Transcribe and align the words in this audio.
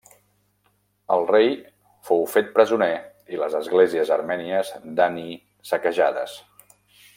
El 1.15 1.25
rei 1.31 1.51
fou 2.09 2.23
fet 2.37 2.49
presoner 2.55 2.89
i 3.35 3.41
les 3.43 3.59
esglésies 3.61 4.15
armènies 4.17 4.73
d'Ani 4.97 5.29
saquejades. 5.75 6.37